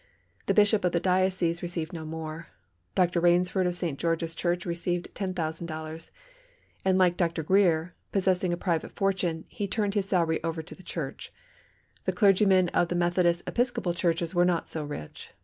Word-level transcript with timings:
The 0.47 0.55
Bishop 0.55 0.83
of 0.83 0.93
the 0.93 0.99
diocese 0.99 1.61
received 1.61 1.93
no 1.93 2.05
more. 2.05 2.47
Dr. 2.95 3.19
Rainsford 3.21 3.67
of 3.67 3.75
St. 3.75 3.99
George's 3.99 4.33
Church 4.33 4.65
received 4.65 5.13
$10,000, 5.13 6.09
and 6.83 6.97
like 6.97 7.17
Dr. 7.17 7.43
Greer, 7.43 7.93
possessing 8.11 8.51
a 8.51 8.57
private 8.57 8.93
fortune, 8.95 9.45
he 9.47 9.67
turned 9.67 9.93
his 9.93 10.09
salary 10.09 10.43
over 10.43 10.63
to 10.63 10.73
the 10.73 10.81
church. 10.81 11.31
The 12.05 12.13
clergymen 12.13 12.69
of 12.69 12.87
the 12.87 12.95
Methodist 12.95 13.43
Episcopal 13.45 13.93
churches 13.93 14.33
were 14.33 14.43
not 14.43 14.67
so 14.67 14.83
rich. 14.83 15.33